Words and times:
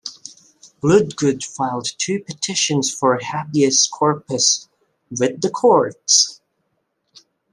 Bloodgood 0.81 1.43
filed 1.43 1.89
two 1.99 2.21
petitions 2.23 2.91
for 2.91 3.19
habeas 3.23 3.85
corpus 3.87 4.67
with 5.11 5.41
the 5.41 5.51
courts. 5.51 6.41